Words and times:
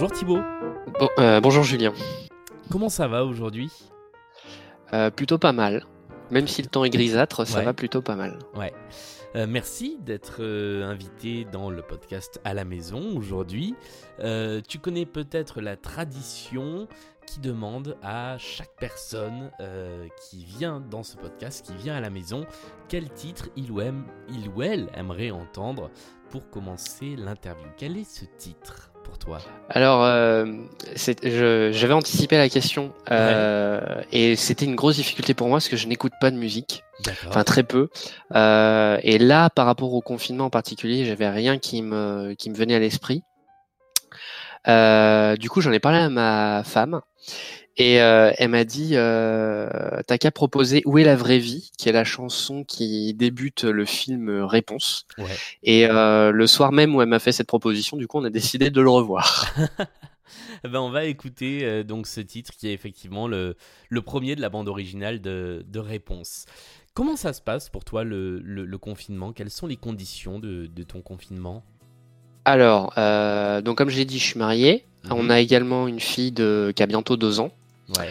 Bonjour 0.00 0.16
Thibaut. 0.16 0.38
Euh, 1.18 1.40
bonjour 1.40 1.64
Julien. 1.64 1.92
Comment 2.70 2.88
ça 2.88 3.08
va 3.08 3.24
aujourd'hui? 3.24 3.68
Euh, 4.92 5.10
Plutôt 5.10 5.38
pas 5.38 5.50
mal. 5.50 5.86
Même 6.30 6.46
si 6.46 6.62
le 6.62 6.68
temps 6.68 6.84
est 6.84 6.90
grisâtre, 6.90 7.44
ça 7.44 7.62
va 7.62 7.72
plutôt 7.74 8.00
pas 8.00 8.14
mal. 8.14 8.38
Ouais. 8.54 8.72
Euh, 9.34 9.48
merci 9.48 9.98
d'être 9.98 10.40
invité 10.40 11.44
dans 11.46 11.68
le 11.68 11.82
podcast 11.82 12.40
à 12.44 12.54
la 12.54 12.64
maison 12.64 13.16
aujourd'hui. 13.16 13.74
tu 14.20 14.78
connais 14.78 15.04
peut-être 15.04 15.60
la 15.60 15.76
tradition 15.76 16.86
qui 17.26 17.40
demande 17.40 17.96
à 18.00 18.38
chaque 18.38 18.76
personne 18.78 19.50
qui 20.22 20.44
vient 20.44 20.78
dans 20.78 21.02
ce 21.02 21.16
podcast, 21.16 21.66
qui 21.66 21.74
vient 21.74 21.96
à 21.96 22.00
la 22.00 22.10
maison, 22.10 22.46
quel 22.86 23.10
titre 23.10 23.48
il 23.56 23.72
ou, 23.72 23.80
il 24.28 24.48
ou 24.54 24.62
elle 24.62 24.90
aimerait 24.94 25.32
entendre 25.32 25.90
pour 26.30 26.48
commencer 26.50 27.16
l'interview. 27.16 27.66
Quel 27.76 27.96
est 27.96 28.08
ce 28.08 28.26
titre? 28.36 28.92
Toi 29.16 29.38
Alors, 29.68 30.04
euh, 30.04 30.46
j'avais 31.22 31.92
anticipé 31.92 32.36
la 32.36 32.48
question 32.48 32.92
euh, 33.10 34.02
et 34.12 34.36
c'était 34.36 34.64
une 34.64 34.74
grosse 34.74 34.96
difficulté 34.96 35.34
pour 35.34 35.48
moi 35.48 35.56
parce 35.56 35.68
que 35.68 35.76
je 35.76 35.86
n'écoute 35.86 36.12
pas 36.20 36.30
de 36.30 36.36
musique, 36.36 36.84
enfin 37.26 37.44
très 37.44 37.62
peu. 37.62 37.88
Euh, 38.34 38.98
et 39.02 39.18
là, 39.18 39.50
par 39.50 39.66
rapport 39.66 39.92
au 39.94 40.00
confinement 40.00 40.46
en 40.46 40.50
particulier, 40.50 41.04
j'avais 41.04 41.28
rien 41.28 41.58
qui 41.58 41.82
me 41.82 42.34
qui 42.34 42.50
me 42.50 42.54
venait 42.54 42.74
à 42.74 42.78
l'esprit. 42.78 43.22
du 44.66 45.50
coup, 45.50 45.60
j'en 45.60 45.72
ai 45.72 45.80
parlé 45.80 45.98
à 45.98 46.10
ma 46.10 46.62
femme 46.64 47.00
et 47.78 48.02
euh, 48.02 48.32
elle 48.36 48.50
m'a 48.50 48.64
dit, 48.64 48.90
euh, 48.94 49.68
t'as 50.06 50.18
qu'à 50.18 50.32
proposer 50.32 50.82
Où 50.84 50.98
est 50.98 51.04
la 51.04 51.14
vraie 51.14 51.38
vie, 51.38 51.70
qui 51.78 51.88
est 51.88 51.92
la 51.92 52.02
chanson 52.02 52.64
qui 52.64 53.14
débute 53.14 53.62
le 53.62 53.84
film 53.84 54.28
Réponse. 54.42 55.06
Ouais. 55.16 55.24
Et 55.62 55.86
euh, 55.86 56.32
le 56.32 56.46
soir 56.48 56.72
même 56.72 56.94
où 56.96 57.02
elle 57.02 57.08
m'a 57.08 57.20
fait 57.20 57.30
cette 57.30 57.46
proposition, 57.46 57.96
du 57.96 58.08
coup, 58.08 58.18
on 58.18 58.24
a 58.24 58.30
décidé 58.30 58.70
de 58.70 58.80
le 58.80 58.90
revoir. 58.90 59.54
ben, 60.64 60.80
on 60.80 60.90
va 60.90 61.04
écouter 61.04 61.60
euh, 61.62 61.84
donc 61.84 62.08
ce 62.08 62.20
titre 62.20 62.52
qui 62.58 62.66
est 62.66 62.72
effectivement 62.72 63.28
le, 63.28 63.56
le 63.88 64.02
premier 64.02 64.34
de 64.34 64.40
la 64.40 64.48
bande 64.48 64.68
originale 64.68 65.20
de, 65.20 65.64
de 65.66 65.78
Réponse. 65.78 66.46
Comment 66.94 67.14
ça 67.14 67.32
se 67.32 67.40
passe 67.40 67.68
pour 67.68 67.84
toi 67.84 68.02
le, 68.02 68.40
le, 68.40 68.78
confinement? 68.78 69.32
Quelles 69.32 69.50
sont 69.50 69.68
les 69.68 69.76
conditions 69.76 70.40
de, 70.40 70.66
de 70.66 70.82
ton 70.82 71.00
confinement? 71.00 71.64
Alors, 72.44 72.92
euh, 72.98 73.60
donc 73.60 73.78
comme 73.78 73.88
j'ai 73.88 74.04
dit, 74.04 74.18
je 74.18 74.24
suis 74.24 74.38
marié. 74.38 74.84
Mhm. 75.04 75.12
On 75.12 75.30
a 75.30 75.38
également 75.38 75.86
une 75.86 76.00
fille 76.00 76.32
de, 76.32 76.72
qui 76.74 76.82
a 76.82 76.86
bientôt 76.86 77.16
deux 77.16 77.38
ans. 77.38 77.52
Ouais. 77.96 78.10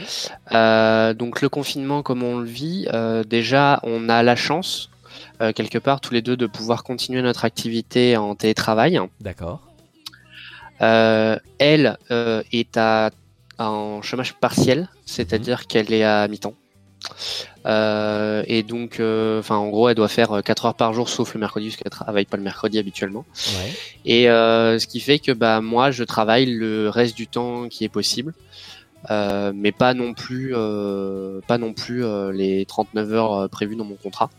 Euh, 0.54 1.14
donc 1.14 1.42
le 1.42 1.50
confinement, 1.50 2.02
comme 2.02 2.24
on 2.24 2.40
le 2.40 2.46
vit, 2.46 2.88
euh, 2.94 3.24
déjà 3.24 3.80
on 3.84 4.10
a 4.10 4.24
la 4.24 4.36
chance 4.36 4.90
euh, 5.42 5.52
quelque 5.54 5.78
part 5.78 6.02
tous 6.02 6.14
les 6.14 6.22
deux 6.22 6.36
de 6.36 6.48
pouvoir 6.48 6.84
continuer 6.84 7.22
notre 7.22 7.46
activité 7.46 8.18
en 8.18 8.36
télétravail. 8.36 9.00
D'accord. 9.22 9.62
elle 10.80 11.98
est 12.10 12.78
à 12.78 13.12
en 13.60 14.04
chômage 14.04 14.36
partiel, 14.36 14.88
c'est-à-dire 15.06 15.62
mhm. 15.62 15.66
qu'elle 15.66 15.94
est 15.94 16.04
à 16.04 16.28
mi-temps. 16.28 16.54
et 17.66 18.64
donc, 18.64 19.00
enfin, 19.00 19.56
en 19.56 19.70
gros, 19.70 19.90
elle 19.90 19.96
doit 19.96 20.08
faire 20.08 20.42
4 20.44 20.66
heures 20.66 20.76
par 20.76 20.94
jour, 20.94 21.10
sauf 21.10 21.34
le 21.34 21.40
mercredi, 21.40 21.70
parce 21.70 21.78
qu'elle 21.78 21.92
travaille 21.92 22.26
pas 22.26 22.38
le 22.38 22.44
mercredi 22.44 22.78
habituellement. 22.78 23.26
Ouais. 23.36 23.74
Et 24.06 24.24
ce 24.26 24.86
qui 24.88 25.00
fait 25.00 25.20
que 25.20 25.32
bah 25.32 25.62
moi, 25.62 25.92
je 25.92 26.04
travaille 26.04 26.46
le 26.46 26.90
reste 26.90 27.16
du 27.16 27.28
temps 27.28 27.68
qui 27.68 27.84
est 27.84 27.90
possible. 27.90 28.34
Euh, 29.10 29.54
mais 29.56 29.72
pas 29.72 29.94
non 29.94 30.14
plus, 30.14 30.54
euh, 30.54 31.40
pas 31.48 31.58
non 31.58 31.74
plus 31.74 32.04
euh, 32.04 32.32
les 32.32 32.66
39 32.66 33.14
heures 33.14 33.50
prévues 33.50 33.76
dans 33.76 33.86
mon 33.86 33.96
contrat. 33.96 34.30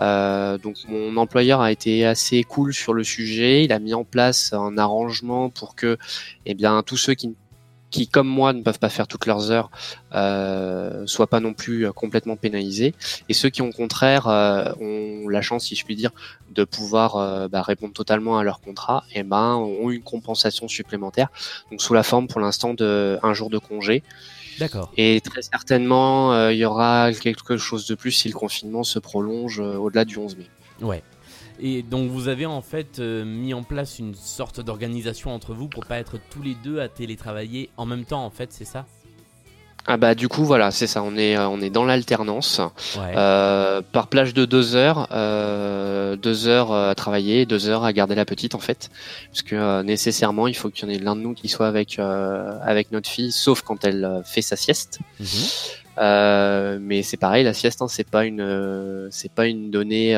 donc 0.00 0.76
mon 0.88 1.16
employeur 1.16 1.60
a 1.62 1.72
été 1.72 2.04
assez 2.04 2.42
cool 2.44 2.74
sur 2.74 2.92
le 2.92 3.04
sujet. 3.04 3.64
Il 3.64 3.72
a 3.72 3.78
mis 3.78 3.94
en 3.94 4.04
place 4.04 4.52
un 4.52 4.76
arrangement 4.76 5.50
pour 5.50 5.74
que, 5.74 5.96
eh 6.46 6.54
bien, 6.54 6.82
tous 6.82 6.96
ceux 6.96 7.14
qui 7.14 7.34
qui, 7.94 8.08
comme 8.08 8.26
moi, 8.26 8.52
ne 8.52 8.60
peuvent 8.60 8.80
pas 8.80 8.88
faire 8.88 9.06
toutes 9.06 9.24
leurs 9.24 9.52
heures, 9.52 9.70
euh, 10.16 11.06
soient 11.06 11.28
pas 11.28 11.38
non 11.38 11.52
plus 11.52 11.86
euh, 11.86 11.92
complètement 11.92 12.34
pénalisés. 12.34 12.92
Et 13.28 13.34
ceux 13.34 13.50
qui, 13.50 13.62
au 13.62 13.70
contraire, 13.70 14.26
euh, 14.26 14.72
ont 14.80 15.28
la 15.28 15.40
chance, 15.42 15.66
si 15.66 15.76
je 15.76 15.84
puis 15.84 15.94
dire, 15.94 16.10
de 16.50 16.64
pouvoir 16.64 17.14
euh, 17.14 17.46
bah, 17.46 17.62
répondre 17.62 17.92
totalement 17.92 18.36
à 18.36 18.42
leur 18.42 18.60
contrat, 18.60 19.04
et 19.12 19.20
eh 19.20 19.22
ben, 19.22 19.54
ont 19.54 19.90
une 19.90 20.02
compensation 20.02 20.66
supplémentaire. 20.66 21.28
Donc, 21.70 21.80
sous 21.80 21.94
la 21.94 22.02
forme, 22.02 22.26
pour 22.26 22.40
l'instant, 22.40 22.74
de 22.74 23.16
un 23.22 23.32
jour 23.32 23.48
de 23.48 23.58
congé. 23.58 24.02
D'accord. 24.58 24.90
Et 24.96 25.20
très 25.20 25.42
certainement, 25.42 26.48
il 26.48 26.56
y 26.56 26.64
aura 26.64 27.12
quelque 27.12 27.56
chose 27.56 27.86
de 27.86 27.94
plus 27.94 28.10
si 28.10 28.28
le 28.28 28.34
confinement 28.34 28.82
se 28.82 28.98
prolonge 28.98 29.60
au-delà 29.60 30.04
du 30.04 30.18
11 30.18 30.36
mai. 30.36 30.48
Ouais. 30.80 31.02
Et 31.60 31.82
donc 31.82 32.10
vous 32.10 32.28
avez 32.28 32.46
en 32.46 32.62
fait 32.62 32.98
euh, 32.98 33.24
mis 33.24 33.54
en 33.54 33.62
place 33.62 33.98
une 33.98 34.14
sorte 34.14 34.60
d'organisation 34.60 35.32
entre 35.32 35.54
vous 35.54 35.68
pour 35.68 35.86
pas 35.86 35.98
être 35.98 36.18
tous 36.30 36.42
les 36.42 36.56
deux 36.64 36.80
à 36.80 36.88
télétravailler 36.88 37.70
en 37.76 37.86
même 37.86 38.04
temps 38.04 38.24
en 38.24 38.30
fait, 38.30 38.52
c'est 38.52 38.64
ça? 38.64 38.86
Ah 39.86 39.98
bah 39.98 40.14
du 40.14 40.28
coup 40.28 40.44
voilà 40.44 40.70
c'est 40.70 40.86
ça. 40.86 41.02
On 41.02 41.14
est 41.16 41.36
euh, 41.36 41.46
on 41.46 41.60
est 41.60 41.68
dans 41.68 41.84
l'alternance. 41.84 42.60
Euh, 42.96 43.82
par 43.92 44.08
plage 44.08 44.32
de 44.32 44.46
deux 44.46 44.74
heures 44.74 45.08
deux 46.16 46.48
heures 46.48 46.72
à 46.72 46.94
travailler 46.94 47.44
deux 47.44 47.68
heures 47.68 47.84
à 47.84 47.92
garder 47.92 48.14
la 48.14 48.24
petite 48.24 48.54
en 48.54 48.60
fait. 48.60 48.90
Parce 49.30 49.42
que 49.42 49.82
nécessairement 49.82 50.48
il 50.48 50.56
faut 50.56 50.70
qu'il 50.70 50.88
y 50.88 50.90
en 50.90 50.94
ait 50.94 50.98
l'un 50.98 51.14
de 51.14 51.20
nous 51.20 51.34
qui 51.34 51.48
soit 51.48 51.68
avec 51.68 51.98
avec 51.98 52.92
notre 52.92 53.10
fille 53.10 53.30
sauf 53.30 53.60
quand 53.62 53.84
elle 53.84 54.22
fait 54.24 54.42
sa 54.42 54.56
sieste. 54.56 55.00
Mhm. 55.20 56.78
mais 56.80 57.02
c'est 57.02 57.18
pareil 57.18 57.44
la 57.44 57.52
sieste 57.52 57.82
hein, 57.82 57.88
c'est 57.88 58.08
pas 58.08 58.24
une 58.24 59.08
c'est 59.10 59.30
pas 59.30 59.46
une 59.46 59.70
donnée 59.70 60.16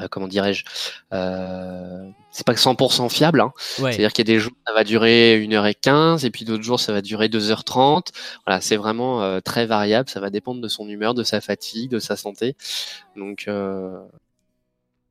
euh, 0.00 0.08
comment 0.08 0.28
dirais-je, 0.28 0.64
euh, 1.12 2.08
c'est 2.30 2.46
pas 2.46 2.54
100% 2.54 3.10
fiable. 3.10 3.40
Hein. 3.40 3.52
C'est-à-dire 3.58 4.12
qu'il 4.12 4.28
y 4.28 4.30
a 4.30 4.34
des 4.34 4.40
jours 4.40 4.52
ça 4.66 4.72
va 4.72 4.84
durer 4.84 5.38
1h15 5.46 6.24
et 6.24 6.30
puis 6.30 6.44
d'autres 6.44 6.62
jours 6.62 6.80
ça 6.80 6.92
va 6.92 7.02
durer 7.02 7.28
2h30. 7.28 8.08
Voilà, 8.46 8.60
c'est 8.60 8.76
vraiment 8.76 9.22
euh, 9.22 9.40
très 9.40 9.66
variable. 9.66 10.08
Ça 10.08 10.20
va 10.20 10.30
dépendre 10.30 10.60
de 10.60 10.68
son 10.68 10.88
humeur, 10.88 11.14
de 11.14 11.24
sa 11.24 11.40
fatigue, 11.40 11.90
de 11.90 11.98
sa 11.98 12.16
santé. 12.16 12.56
Donc 13.16 13.44
euh, 13.48 13.98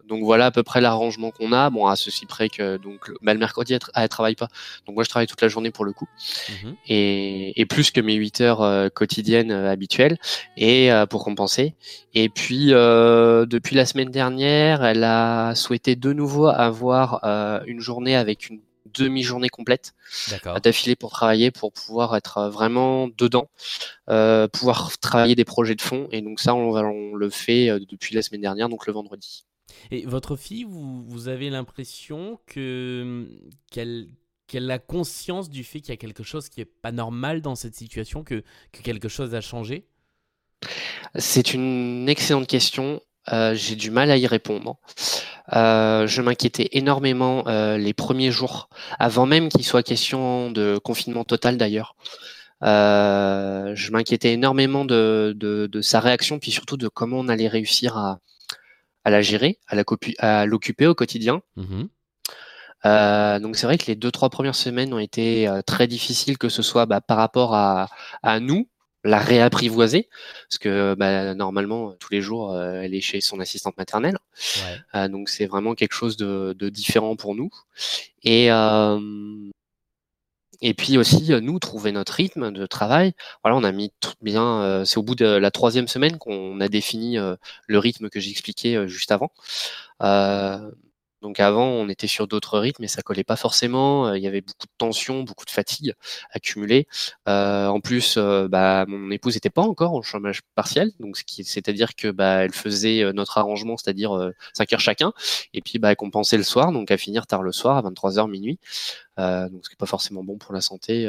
donc 0.08 0.24
voilà 0.24 0.48
à 0.48 0.52
peu 0.52 0.64
près 0.64 0.82
l'arrangement 0.82 1.32
qu'on 1.32 1.52
a. 1.52 1.70
Bon, 1.70 1.88
à 1.88 1.96
ceci 1.96 2.26
près 2.26 2.50
que 2.50 2.78
donc 2.78 3.12
bah, 3.22 3.34
le 3.34 3.40
mercredi, 3.40 3.74
elle, 3.74 4.10
travaille 4.10 4.36
pas. 4.36 4.48
Donc 4.86 4.96
moi, 4.96 5.04
je 5.04 5.10
travaille 5.10 5.28
toute 5.28 5.42
la 5.42 5.48
journée 5.48 5.72
pour 5.72 5.86
le 5.86 5.94
coup, 5.94 6.08
mhm. 6.50 6.76
et, 6.88 7.66
plus 7.70 7.92
que 7.92 8.02
mes 8.02 8.16
8 8.16 8.42
heures 8.42 8.62
euh, 8.62 8.90
quotidiennes 8.90 9.52
euh, 9.52 9.72
habituelles, 9.72 10.18
et 10.58 10.92
euh, 10.92 11.06
pour 11.06 11.24
compenser. 11.24 11.76
Et 12.14 12.30
puis 12.30 12.68
depuis 12.68 13.76
la 13.76 13.86
semaine 13.86 14.12
dernière, 14.12 14.84
elle 14.84 15.04
a 15.04 15.56
souhaité 15.56 15.96
de 15.96 16.14
nouveau 16.14 16.48
avoir 16.48 17.24
une 17.66 17.80
journée 17.80 18.16
avec 18.16 18.50
une 18.50 18.60
demi-journée 18.94 19.48
complète 19.48 19.94
d'affilée 20.62 20.98
pour 20.98 21.12
travailler, 21.12 21.52
pour 21.52 21.72
pouvoir 21.72 22.16
être 22.18 22.50
vraiment 22.50 23.08
dedans, 23.18 23.50
pouvoir 24.52 24.92
travailler 25.00 25.36
des 25.36 25.46
projets 25.46 25.76
de 25.76 25.82
fond. 25.82 26.10
Et 26.12 26.22
donc 26.22 26.40
ça, 26.40 26.54
on, 26.54 26.76
on 26.76 27.16
le 27.16 27.30
fait 27.30 27.70
depuis 27.90 28.14
la 28.16 28.22
semaine 28.22 28.42
dernière, 28.42 28.68
donc 28.68 28.86
le 28.88 28.94
vendredi. 28.94 29.46
Et 29.92 30.06
votre 30.06 30.36
fille, 30.36 30.66
vous, 30.68 31.28
avez 31.28 31.50
l'impression 31.50 32.40
que 32.46 33.28
qu'elle 33.72 34.70
a 34.72 34.80
conscience 34.80 35.50
du 35.50 35.64
fait 35.64 35.80
qu'il 35.80 35.90
y 35.90 35.94
a 35.94 35.98
quelque 35.98 36.24
chose 36.24 36.50
qui 36.50 36.62
est 36.62 36.66
pas 36.66 36.92
normal 36.92 37.42
dans 37.42 37.56
cette 37.56 37.76
situation, 37.76 38.24
que, 38.24 38.44
que 38.72 38.82
quelque 38.82 39.08
chose 39.08 39.34
a 39.34 39.42
changé? 39.42 39.86
C'est 41.16 41.54
une 41.54 42.08
excellente 42.10 42.48
question. 42.48 43.02
Euh, 43.32 43.54
j'ai 43.54 43.76
du 43.76 43.92
mal 43.92 44.10
à 44.10 44.18
y 44.18 44.26
répondre. 44.28 44.78
Euh, 45.54 46.08
je 46.08 46.22
m'inquiétais 46.22 46.70
énormément 46.72 47.48
euh, 47.48 47.78
les 47.78 47.94
premiers 47.94 48.32
jours, 48.32 48.70
avant 49.00 49.26
même 49.26 49.50
qu'il 49.50 49.64
soit 49.64 49.84
question 49.84 50.52
de 50.52 50.80
confinement 50.80 51.24
total 51.24 51.58
d'ailleurs. 51.58 51.96
je 52.62 53.92
m'inquiétais 53.92 54.34
énormément 54.34 54.86
de, 54.86 55.80
sa 55.82 56.00
réaction, 56.00 56.40
puis 56.40 56.52
surtout 56.52 56.78
de 56.78 56.88
comment 56.88 57.20
on 57.20 57.28
allait 57.28 57.48
réussir 57.48 57.98
à, 57.98 58.20
à 59.04 59.10
la 59.10 59.22
gérer, 59.22 59.60
à 59.68 60.46
l'occuper 60.46 60.88
au 60.88 60.96
quotidien. 60.96 61.42
Mmh 61.56 61.84
euh, 62.86 63.40
donc 63.40 63.58
c'est 63.58 63.68
vrai 63.68 63.78
que 63.78 63.86
les 63.86 63.96
deux 63.96 64.12
trois 64.12 64.30
premières 64.30 64.56
semaines 64.56 64.94
ont 64.94 65.00
été 65.00 65.48
euh, 65.48 65.62
très 65.62 65.88
difficiles, 65.88 66.38
que 66.38 66.50
ce 66.50 66.62
soit 66.62 66.86
bah, 66.86 67.02
par 67.02 67.18
rapport 67.18 67.54
à, 67.54 67.90
à, 68.24 68.40
nous, 68.40 68.68
la 69.04 69.20
réapprivoiser, 69.20 70.10
parce 70.50 70.58
que 70.58 70.96
bah, 70.98 71.36
normalement 71.36 71.94
tous 72.00 72.12
les 72.12 72.22
jours 72.22 72.54
euh, 72.54 72.82
elle 72.82 72.96
est 72.96 73.02
chez 73.02 73.22
son 73.22 73.40
assistante 73.40 73.78
maternelle, 73.78 74.18
ouais. 74.94 75.10
donc 75.10 75.30
c'est 75.30 75.46
vraiment 75.46 75.76
quelque 75.76 75.94
chose 75.94 76.18
de, 76.18 76.56
de, 76.58 76.70
différent 76.70 77.16
pour 77.16 77.36
nous. 77.36 77.52
Et 78.24 78.50
et 80.62 80.74
puis 80.74 80.98
aussi, 80.98 81.34
euh, 81.34 81.42
nous, 81.42 81.60
trouver 81.60 81.92
notre 81.92 82.14
rythme 82.14 82.52
de 82.52 82.66
travail. 82.66 83.14
Voilà, 83.44 83.58
on 83.58 83.64
a 83.64 83.72
mis 83.72 83.92
bien. 84.22 84.62
Euh, 84.62 84.86
c'est 84.86 84.98
au 84.98 85.04
bout 85.04 85.16
de 85.16 85.26
la 85.26 85.52
troisième 85.52 85.88
semaine 85.88 86.18
qu'on 86.18 86.60
a 86.62 86.68
défini 86.68 87.18
euh, 87.18 87.36
le 87.68 87.80
rythme 87.80 88.10
que 88.10 88.20
j'expliquais 88.20 88.88
juste 88.88 89.12
avant. 89.12 89.32
Donc 91.22 91.40
avant, 91.40 91.68
on 91.68 91.88
était 91.88 92.08
sur 92.08 92.28
d'autres 92.28 92.58
rythmes 92.58 92.84
et 92.84 92.88
ça 92.88 93.04
collait 93.04 93.24
pas 93.24 93.36
forcément. 93.36 94.08
Euh, 94.08 94.18
il 94.18 94.24
y 94.24 94.28
avait 94.28 94.42
beaucoup 94.42 94.66
de 94.66 94.72
tension, 94.78 95.22
beaucoup 95.24 95.46
de 95.46 95.52
fatigue 95.52 95.94
accumulée. 96.32 96.88
Euh, 97.28 97.68
en 97.68 97.80
plus, 97.80 98.16
euh, 98.18 98.48
bah, 98.48 98.86
mon 98.88 99.12
épouse 99.12 99.36
n'était 99.36 99.52
pas 99.52 99.62
encore 99.62 99.94
en 99.94 100.02
chômage 100.02 100.42
partiel, 100.56 100.92
donc 101.00 101.18
c'est-à-dire 101.18 101.96
que 101.96 102.10
bah, 102.10 102.44
elle 102.44 102.54
faisait 102.54 103.14
notre 103.14 103.38
arrangement, 103.38 103.78
c'est-à-dire 103.78 104.32
5 104.54 104.74
heures 104.74 104.80
chacun, 104.80 105.14
et 105.54 105.62
puis 105.62 105.78
bah, 105.78 105.92
elle 105.92 105.96
compensait 105.96 106.38
le 106.38 106.44
soir, 106.44 106.72
donc 106.72 106.90
à 106.90 106.98
finir 106.98 107.28
tard 107.28 107.44
le 107.44 107.52
soir 107.52 107.78
à 107.78 107.82
23h 107.84 108.30
minuit. 108.30 108.60
donc 109.18 109.62
ce 109.64 109.70
qui 109.70 109.74
n'est 109.74 109.78
pas 109.78 109.86
forcément 109.86 110.24
bon 110.24 110.38
pour 110.38 110.54
la 110.54 110.62
santé. 110.62 111.08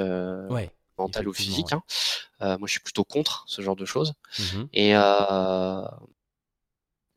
mentale 0.99 1.26
ou 1.26 1.32
physique. 1.32 1.73
Hein. 1.73 1.82
moi, 2.58 2.67
je 2.67 2.73
suis 2.73 2.81
plutôt 2.81 3.05
contre 3.05 3.44
ce 3.47 3.62
genre 3.62 3.76
de 3.76 3.87
choses. 3.87 4.12
Mmh 4.38 4.65
et, 4.75 4.91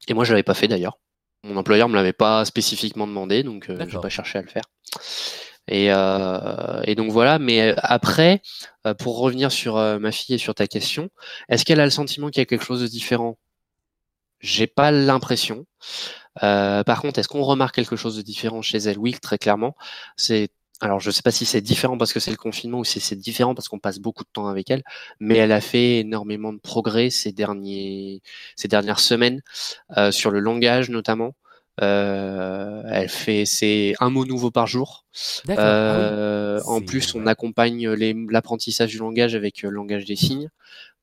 et 0.08 0.14
moi, 0.14 0.24
je 0.24 0.32
l'avais 0.32 0.44
pas 0.44 0.54
fait 0.54 0.68
d'ailleurs. 0.68 0.98
Mon 1.46 1.58
employeur 1.58 1.88
me 1.90 1.96
l'avait 1.96 2.14
pas 2.14 2.44
spécifiquement 2.44 3.06
demandé, 3.06 3.44
donc 3.44 3.70
euh, 3.70 3.78
je 3.88 3.96
n'ai 3.96 4.02
pas 4.02 4.10
cherché 4.10 4.40
à 4.40 4.42
le 4.42 4.48
faire. 4.48 4.64
Et, 5.68 5.92
euh, 5.92 6.82
et, 6.86 6.96
donc 6.96 7.12
voilà, 7.12 7.38
mais 7.38 7.72
euh, 7.72 7.76
après, 7.78 8.42
pour 8.98 9.20
revenir 9.20 9.52
sur 9.52 9.76
ma 9.76 10.12
fille 10.12 10.36
et 10.36 10.40
sur 10.40 10.56
ta 10.56 10.66
question, 10.68 11.10
est-ce 11.50 11.64
qu'elle 11.64 11.80
a 11.80 11.86
le 11.86 11.92
sentiment 11.92 12.30
qu'il 12.30 12.40
y 12.40 12.42
a 12.42 12.46
quelque 12.46 12.66
chose 12.66 12.82
de 12.82 12.88
différent? 12.88 13.38
J'ai 14.40 14.68
pas 14.68 14.92
l'impression. 14.92 15.66
par 16.42 17.02
contre, 17.02 17.20
est-ce 17.20 17.28
qu'on 17.28 17.44
remarque 17.44 17.76
quelque 17.76 17.96
chose 17.96 18.18
de 18.18 18.24
différent 18.24 18.62
chez 18.64 18.80
elle? 18.80 18.98
Oui, 18.98 19.14
très 19.14 19.38
clairement. 19.38 19.76
C'est 20.18 20.50
alors 20.82 21.00
je 21.00 21.10
ne 21.10 21.12
sais 21.12 21.22
pas 21.22 21.32
si 21.32 21.46
c'est 21.46 21.62
différent 21.62 21.98
parce 21.98 22.12
que 22.12 22.20
c'est 22.20 22.32
le 22.32 22.38
confinement 22.38 22.80
ou 22.80 22.84
si 22.84 23.00
c'est 23.00 23.16
différent 23.16 23.56
parce 23.56 23.70
qu'on 23.70 23.80
passe 23.80 24.00
beaucoup 24.00 24.24
de 24.24 24.30
temps 24.32 24.48
avec 24.48 24.70
elle, 24.70 24.84
mais 25.20 25.38
elle 25.38 25.52
a 25.52 25.62
fait 25.62 26.00
énormément 26.00 26.52
de 26.52 26.60
progrès 26.60 27.10
ces 27.10 27.32
derniers 27.32 28.22
ces 28.56 28.68
dernières 28.68 29.00
semaines 29.00 29.42
euh, 29.98 30.12
sur 30.12 30.32
le 30.32 30.40
langage 30.40 30.90
notamment. 30.90 31.34
Euh, 31.82 32.84
elle 32.90 33.10
fait 33.10 33.46
c'est 33.46 33.96
un 34.00 34.10
mot 34.10 34.26
nouveau 34.26 34.52
par 34.52 34.68
jour. 34.68 35.06
Ah 35.50 35.60
euh, 35.60 36.62
en 36.66 36.82
plus, 36.82 37.16
on 37.16 37.28
accompagne 37.28 37.90
l'apprentissage 38.30 38.92
du 38.92 38.98
langage 38.98 39.36
avec 39.36 39.62
le 39.62 39.70
langage 39.70 40.06
des 40.06 40.16
signes 40.16 40.50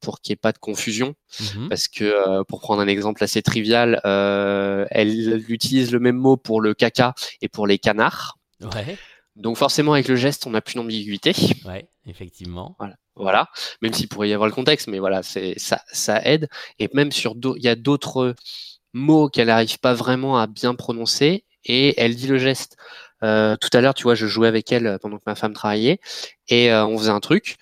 pour 0.01 0.21
qu'il 0.21 0.33
n'y 0.33 0.35
ait 0.35 0.37
pas 0.37 0.53
de 0.53 0.59
confusion. 0.59 1.15
Mmh 1.41 1.69
parce 1.69 1.89
que, 1.89 2.43
pour 2.45 2.61
prendre 2.61 2.81
un 2.81 2.89
exemple 2.89 3.23
assez 3.23 3.43
trivial, 3.43 4.01
elle 4.05 5.45
utilise 5.49 5.93
le 5.93 6.01
même 6.01 6.17
mot 6.17 6.39
pour 6.39 6.63
le 6.63 6.73
caca 6.73 7.15
et 7.43 7.49
pour 7.49 7.67
les 7.67 7.79
canards. 7.79 8.39
Ouais. 8.63 8.97
Donc 9.37 9.57
forcément 9.57 9.95
avec 9.95 10.09
le 10.09 10.17
geste, 10.17 10.47
on 10.47 10.51
n'a 10.51 10.61
plus 10.61 10.75
d'ambiguïté. 10.75 11.33
Ouais, 11.65 11.89
effectivement. 12.07 12.77
Voilà. 12.79 12.97
voilà. 13.17 13.49
Même 13.81 13.93
s'il 13.95 14.09
pourrait 14.09 14.29
y 14.29 14.35
avoir 14.35 14.49
le 14.49 14.55
contexte, 14.55 14.89
mais 14.89 14.99
voilà, 14.99 15.23
c'est 15.23 15.55
ça, 15.59 15.83
ça 15.93 16.21
aide. 16.25 16.49
Et 16.79 16.89
même 16.93 17.13
sur 17.13 17.35
il 17.57 17.63
y 17.63 17.69
a 17.69 17.77
d'autres 17.77 18.35
mots 18.93 19.29
qu'elle 19.29 19.47
n'arrive 19.47 19.79
pas 19.79 19.95
vraiment 19.95 20.39
à 20.39 20.47
bien 20.47 20.75
prononcer 20.75 21.45
et 21.65 22.01
elle 22.01 22.15
dit 22.15 22.27
le 22.27 22.39
geste. 22.39 22.77
Euh, 23.23 23.57
tout 23.57 23.71
à 23.73 23.81
l'heure, 23.81 23.95
tu 23.95 24.03
vois, 24.03 24.15
je 24.15 24.27
jouais 24.27 24.49
avec 24.49 24.73
elle 24.73 24.99
pendant 25.01 25.17
que 25.17 25.23
ma 25.27 25.37
femme 25.37 25.53
travaillait 25.53 26.01
et 26.49 26.73
euh, 26.73 26.85
on 26.85 26.99
faisait 26.99 27.11
un 27.11 27.21
truc 27.21 27.57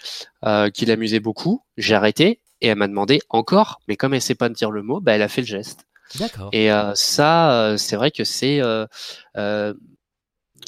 euh, 0.45 0.71
qui 0.71 0.87
l'amusait 0.87 1.21
beaucoup. 1.21 1.63
J'ai 1.77 1.95
arrêté 1.95 2.41
et 2.63 2.69
elle 2.69 2.79
m'a 2.79 2.89
demandé 2.89 3.21
encore, 3.29 3.81
mais 3.87 3.97
comme 3.97 4.15
elle 4.15 4.23
sait 4.23 4.35
pas 4.35 4.49
dire 4.49 4.71
le 4.71 4.83
mot, 4.83 5.01
bah, 5.01 5.13
elle 5.13 5.23
a 5.23 5.29
fait 5.29 5.43
le 5.43 5.47
geste. 5.47 5.87
D'accord. 6.19 6.49
Et 6.53 6.73
euh, 6.73 6.93
ça, 6.95 7.77
c'est 7.79 7.95
vrai 7.95 8.11
que 8.11 8.25
c'est 8.25 8.61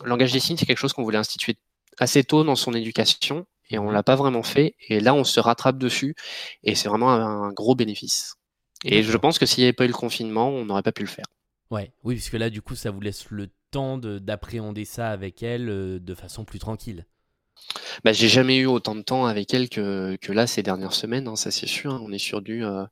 le 0.03 0.09
langage 0.09 0.33
des 0.33 0.41
signes, 0.41 0.57
c'est 0.57 0.67
quelque 0.67 0.79
chose 0.79 0.93
qu'on 0.93 1.03
voulait 1.03 1.19
instituer 1.19 1.57
assez 1.99 2.25
tôt 2.25 2.45
dans 2.45 2.57
son 2.57 2.73
éducation 2.75 3.47
et 3.71 3.79
on 3.79 3.87
mhm. 3.87 3.93
l'a 3.93 4.03
pas 4.03 4.17
vraiment 4.17 4.43
fait. 4.43 4.75
Et 4.89 5.01
là, 5.01 5.15
on 5.15 5.25
se 5.25 5.41
rattrape 5.41 5.79
dessus 5.79 6.15
et 6.63 6.75
c'est 6.75 6.89
vraiment 6.89 7.11
un, 7.11 7.53
gros 7.53 7.75
bénéfice. 7.75 8.35
Et 8.85 9.03
je 9.03 9.17
pense 9.17 9.39
que 9.39 9.47
s'il 9.47 9.63
n'y 9.63 9.67
avait 9.67 9.73
pas 9.73 9.85
eu 9.85 9.89
le 9.89 9.93
confinement, 9.93 10.49
on 10.49 10.65
n'aurait 10.65 10.83
pas 10.83 10.93
pu 10.93 11.03
le 11.03 11.09
faire. 11.09 11.27
Ouais, 11.71 11.93
oui, 12.03 12.15
puisque 12.17 12.35
là, 12.35 12.51
du 12.51 12.61
coup, 12.63 12.75
ça 12.75 12.91
vous 12.91 13.01
laisse 13.01 13.31
le 13.31 13.49
temps 13.71 13.97
d'appréhender 13.97 14.85
ça 14.85 15.11
avec 15.11 15.43
elle 15.43 15.69
euh, 15.71 15.99
de 15.99 16.15
façon 16.15 16.45
plus 16.45 16.59
tranquille. 16.59 17.07
Bah, 18.05 18.13
j'ai 18.13 18.29
jamais 18.29 18.57
eu 18.57 18.67
autant 18.67 18.95
de 18.95 19.03
temps 19.03 19.27
avec 19.27 19.55
elle 19.55 19.69
que, 19.69 20.17
que 20.21 20.33
là 20.33 20.47
ces 20.47 20.63
dernières 20.63 20.93
semaines, 20.93 21.29
hein, 21.29 21.37
ça 21.37 21.51
c'est 21.51 21.67
sûr. 21.67 21.95
Hein. 21.95 22.01
On 22.05 22.13
est 22.13 22.19
sur 22.19 22.43
du, 22.43 22.65
euh, 22.65 22.85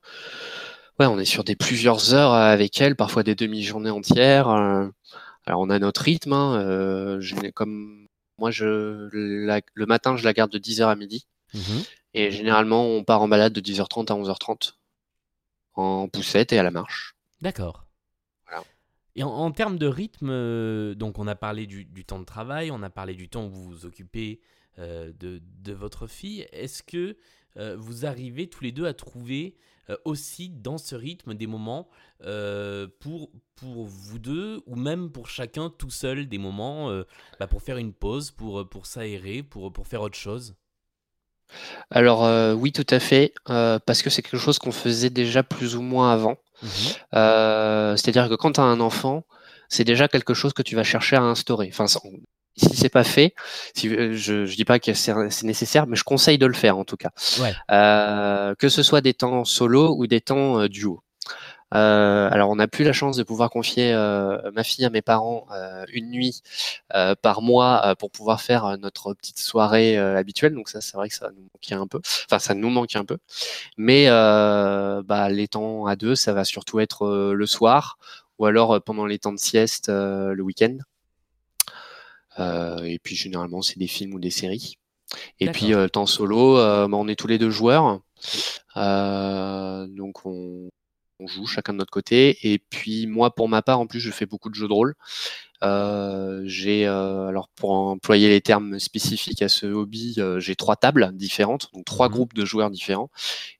ouais, 0.99 1.06
on 1.06 1.19
est 1.19 1.25
sur 1.25 1.44
des 1.44 1.56
plusieurs 1.56 2.14
heures 2.14 2.32
avec 2.32 2.81
elle, 2.81 2.97
parfois 2.97 3.23
des 3.23 3.35
demi-journées 3.35 3.91
entières. 3.91 4.49
Euh, 4.49 4.87
alors 5.50 5.62
on 5.62 5.70
a 5.70 5.81
notre 5.81 6.02
rythme. 6.02 6.32
Hein, 6.32 6.61
euh, 6.61 7.20
comme 7.55 8.06
moi, 8.38 8.52
je, 8.52 9.08
le 9.12 9.87
matin, 9.87 10.17
je 10.17 10.25
la 10.25 10.32
garde 10.32 10.52
de 10.52 10.61
10h 10.61 10.85
à 10.85 10.94
midi. 10.94 11.26
Mmh 11.55 11.81
et 12.12 12.32
généralement, 12.32 12.87
on 12.87 13.05
part 13.05 13.23
en 13.23 13.29
balade 13.29 13.52
de 13.52 13.61
10h30 13.61 14.11
à 14.11 14.17
11h30 14.17 14.73
en 15.75 16.08
poussette 16.08 16.52
et 16.52 16.58
à 16.58 16.64
la 16.64 16.73
marche. 16.73 17.14
D'accord. 17.41 17.87
Et 19.14 19.23
en, 19.23 19.50
termes 19.52 19.79
de 19.79 19.87
rythme, 19.87 20.31
euh, 20.31 20.94
donc 20.97 21.20
on 21.20 21.29
a 21.29 21.37
parlé 21.37 21.67
du, 21.67 21.87
temps 22.05 22.19
de 22.19 22.25
travail, 22.25 22.73
on 22.73 22.82
a 22.82 22.91
parlé 22.91 23.14
du 23.14 23.29
temps 23.29 23.44
où 23.44 23.50
vous 23.50 23.64
vous 23.64 23.87
occupez 23.87 24.41
euh, 24.81 25.12
de, 25.20 25.41
de, 25.62 25.73
votre 25.73 26.08
fille. 26.08 26.49
Est-ce 26.52 26.82
que 26.82 27.17
vous 27.76 28.06
arrivez 28.06 28.49
tous 28.49 28.64
les 28.64 28.73
deux 28.73 28.87
à 28.87 28.94
trouver 28.94 29.56
euh, 29.88 29.96
aussi 30.04 30.50
dans 30.50 30.78
ce 30.78 30.94
rythme 30.94 31.34
des 31.34 31.46
moments 31.46 31.88
euh, 32.24 32.86
pour, 33.00 33.30
pour 33.54 33.86
vous 33.86 34.18
deux 34.18 34.62
ou 34.66 34.76
même 34.76 35.10
pour 35.10 35.28
chacun 35.28 35.70
tout 35.70 35.90
seul 35.90 36.28
des 36.28 36.38
moments 36.38 36.90
euh, 36.90 37.04
bah, 37.38 37.46
pour 37.46 37.62
faire 37.62 37.78
une 37.78 37.92
pause, 37.92 38.30
pour, 38.30 38.68
pour 38.68 38.86
s'aérer, 38.86 39.42
pour, 39.42 39.72
pour 39.72 39.86
faire 39.86 40.02
autre 40.02 40.18
chose? 40.18 40.54
Alors 41.90 42.22
oui, 42.56 42.70
tout 42.70 42.86
à 42.90 43.00
fait, 43.00 43.34
parce 43.44 44.02
que 44.02 44.10
c'est 44.10 44.22
quelque 44.22 44.38
chose 44.38 44.60
qu'on 44.60 44.70
faisait 44.70 45.10
déjà 45.10 45.42
plus 45.42 45.74
ou 45.74 45.82
moins 45.82 46.12
avant. 46.12 46.36
Mmh 46.62 46.68
c'est-à-dire 47.96 48.28
que 48.28 48.34
quand 48.34 48.52
tu 48.52 48.60
as 48.60 48.64
un 48.64 48.78
enfant, 48.78 49.24
c'est 49.68 49.82
déjà 49.82 50.06
quelque 50.06 50.34
chose 50.34 50.52
que 50.52 50.62
tu 50.62 50.76
vas 50.76 50.84
chercher 50.84 51.16
à 51.16 51.22
instaurer. 51.22 51.70
Enfin, 51.72 51.86
si 52.56 52.76
c'est 52.76 52.88
pas 52.88 53.05
fait, 53.05 53.35
si, 53.75 53.88
euh, 53.88 54.12
je, 54.14 54.47
je 54.47 54.56
dis 54.56 54.64
pas 54.64 54.79
que 54.79 54.93
c'est 54.93 55.43
nécessaire, 55.43 55.87
mais 55.87 55.97
je 55.97 56.05
conseille 56.05 56.38
de 56.38 56.47
le 56.47 56.55
faire 56.55 56.79
en 56.79 56.85
tout 56.85 56.97
cas. 56.97 57.11
Ouais. 57.41 57.55
Euh, 57.70 58.55
que 58.56 58.69
ce 58.69 58.82
soit 58.82 59.00
des 59.00 59.14
temps 59.14 59.44
solo 59.44 59.94
ou 59.97 60.06
des 60.06 60.20
temps 60.20 60.61
euh, 60.61 60.69
duo. 60.69 61.02
Euh, 61.73 62.29
alors, 62.32 62.50
on 62.50 62.56
n'a 62.56 62.67
plus 62.67 62.85
la 62.85 62.93
chance 62.93 63.17
de 63.17 63.23
pouvoir 63.23 63.49
confier 63.49 63.93
euh, 63.93 64.50
ma 64.52 64.64
fille 64.64 64.85
à 64.85 64.91
mes 64.91 65.02
parents 65.02 65.47
euh, 65.52 65.85
une 65.93 66.11
nuit 66.11 66.43
par 67.23 67.43
mois 67.43 67.94
pour 67.99 68.11
pouvoir 68.11 68.41
faire 68.41 68.76
notre 68.79 69.14
petite 69.14 69.38
soirée 69.38 69.97
habituelle. 69.97 70.55
Donc 70.55 70.69
ça, 70.69 70.81
c'est 70.81 70.97
vrai 70.97 71.08
que 71.08 71.14
ça 71.14 71.31
nous 71.31 71.49
manquait 71.55 71.75
un 71.75 71.87
peu. 71.87 72.00
Enfin, 72.26 72.41
ça 72.41 72.55
nous 72.55 72.70
manque 72.70 72.97
un 72.97 73.05
peu. 73.05 73.19
Mais 73.76 74.06
bah, 74.08 75.29
les 75.31 75.47
temps 75.47 75.87
à 75.87 75.94
deux, 75.94 76.17
ça 76.17 76.32
va 76.32 76.44
surtout 76.44 76.81
être 76.81 77.32
le 77.32 77.47
soir 77.47 77.99
ou 78.38 78.47
alors 78.47 78.82
pendant 78.82 79.06
les 79.06 79.19
temps 79.20 79.32
de 79.32 79.38
sieste 79.38 79.88
le 79.88 80.41
week-end. 80.43 80.76
Euh, 82.40 82.82
et 82.84 82.98
puis 82.98 83.16
généralement, 83.16 83.62
c'est 83.62 83.78
des 83.78 83.87
films 83.87 84.14
ou 84.14 84.19
des 84.19 84.31
séries. 84.31 84.76
Et 85.40 85.48
puis, 85.50 85.75
euh, 85.75 85.88
temps 85.88 86.06
solo, 86.06 86.58
euh, 86.58 86.87
bah, 86.88 86.96
on 86.96 87.08
est 87.08 87.16
tous 87.16 87.26
les 87.26 87.38
deux 87.38 87.50
joueurs. 87.50 88.00
donc, 88.76 90.25
on, 90.25 90.69
joue 91.26 91.46
chacun 91.46 91.75
de 91.75 91.78
notre 91.78 91.90
côté. 91.90 92.38
Et 92.50 92.58
puis 92.58 93.06
moi, 93.06 93.34
pour 93.34 93.48
ma 93.48 93.60
part, 93.60 93.78
en 93.78 93.87
plus, 93.87 94.00
je 94.00 94.10
fais 94.10 94.25
beaucoup 94.25 94.48
de 94.48 94.54
jeux 94.54 94.69
de 94.69 94.72
rôle. 94.72 94.94
j'ai 96.46 96.87
alors 96.87 97.50
pour 97.56 97.73
employer 97.73 98.30
les 98.30 98.40
termes 98.40 98.78
spécifiques 98.78 99.42
à 99.42 99.50
ce 99.50 99.66
hobby, 99.66 100.16
j'ai 100.38 100.56
trois 100.56 100.76
tables 100.76 101.11
différentes, 101.12 101.68
donc 101.75 101.85
trois 101.85 102.09
mmh 102.09 102.12
groupes 102.12 102.32
de 102.32 102.47
joueurs 102.47 102.70
différents, 102.70 103.11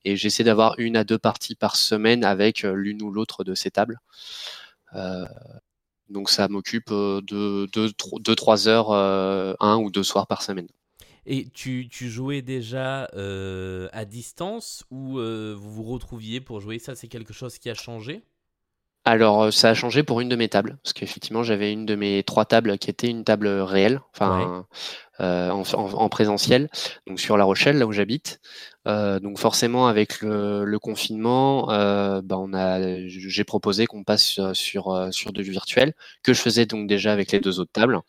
et 0.07 0.17
j'essaie 0.17 0.43
d'avoir 0.43 0.75
une 0.79 0.97
à 0.97 1.05
deux 1.05 1.19
parties 1.19 1.55
par 1.55 1.77
semaine 1.77 2.25
avec 2.25 2.63
l'une 2.63 3.03
ou 3.03 3.11
l'autre 3.13 3.45
de 3.45 3.55
ces 3.55 3.71
tables. 3.71 4.01
Donc 6.11 6.29
ça 6.29 6.49
m'occupe 6.49 6.91
euh, 6.91 7.21
de 7.23 7.67
2-3 7.67 8.69
heures, 8.69 8.91
euh, 8.91 9.55
un 9.61 9.77
ou 9.77 9.91
deux 9.91 10.03
soirs 10.03 10.27
par 10.27 10.43
semaine. 10.43 10.69
Et 11.25 11.49
tu, 11.49 11.89
jouais 11.93 12.43
déjà 12.43 13.09
euh, 13.15 13.89
à 13.93 14.05
distance 14.05 14.85
ou 14.91 15.19
vous 15.19 15.73
vous 15.73 15.85
retrouviez 15.85 16.41
pour 16.41 16.61
jouer? 16.61 16.79
Ça, 16.79 16.95
c'est 16.95 17.09
quelque 17.09 17.33
chose 17.33 17.59
qui 17.59 17.71
a 17.71 17.75
changé? 17.75 18.23
Alors, 19.05 19.53
ça 19.53 19.71
a 19.71 19.75
changé 19.75 20.03
pour 20.03 20.21
une 20.21 20.29
de 20.29 20.37
mes 20.37 20.49
tables, 20.49 20.79
parce 20.83 20.93
qu'effectivement, 20.93 21.43
j'avais 21.43 21.73
une 21.73 21.87
de 21.87 21.95
mes 21.95 22.23
trois 22.23 22.45
tables 22.45 22.77
qui 22.79 22.91
était 22.91 23.09
une 23.09 23.25
table 23.25 23.49
réelle, 23.49 24.01
enfin 24.15 24.67
en, 25.19 26.09
présentiel, 26.09 26.69
donc 27.07 27.21
sur 27.21 27.37
La 27.37 27.45
Rochelle, 27.45 27.79
là 27.79 27.87
où 27.87 27.93
j'habite. 27.93 28.41
Euh, 28.89 29.21
donc 29.21 29.39
forcément, 29.39 29.89
avec 29.89 30.21
le, 30.23 30.79
confinement, 30.79 31.71
euh, 31.71 32.23
bah, 32.23 32.37
on 32.39 32.55
a, 32.55 33.07
j'ai 33.07 33.45
proposé 33.45 33.87
qu'on 33.87 34.05
passe 34.05 34.23
sur, 34.23 34.57
sur, 34.57 34.91
euh, 34.91 35.11
sur 35.11 35.33
du 35.33 35.43
virtuel, 35.43 35.95
que 36.23 36.33
je 36.33 36.41
faisais 36.41 36.67
donc 36.67 36.89
déjà 36.89 37.13
avec 37.13 37.33
les 37.33 37.41
deux 37.41 37.61
autres 37.61 37.73
tables. 37.73 38.01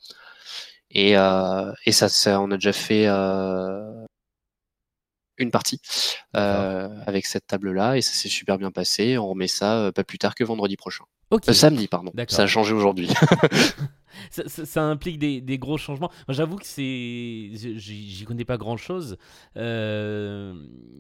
Et, 0.92 1.12
et 1.14 1.92
ça, 1.92 2.10
ça, 2.10 2.42
on 2.42 2.52
a 2.52 2.56
déjà 2.56 2.74
fait 2.74 3.08
une 5.42 5.52
partie 5.52 5.82
avec 6.34 7.26
cette 7.26 7.48
table-là, 7.48 7.98
et 7.98 8.02
ça 8.02 8.14
s'est 8.14 8.30
super 8.30 8.58
bien 8.58 8.72
passé. 8.72 9.18
On 9.18 9.28
remet 9.30 9.48
ça 9.48 9.92
pas 9.94 10.04
plus 10.04 10.18
tard 10.18 10.36
que 10.36 10.44
vendredi 10.44 10.78
prochain. 10.78 11.06
samedi, 11.52 11.88
pardon. 11.88 12.12
Ça 12.28 12.44
a 12.44 12.48
changé 12.48 12.74
aujourd'hui. 12.74 13.10
ça, 14.30 14.84
implique 14.84 15.20
des, 15.20 15.58
gros 15.58 15.78
changements. 15.78 16.12
J'avoue 16.30 16.58
que 16.58 16.66
c'est, 16.66 17.50
j'y 17.54 18.24
connais 18.26 18.46
pas 18.46 18.58
grand 18.58 18.78
chose. 18.78 19.18
Euh, 19.58 20.54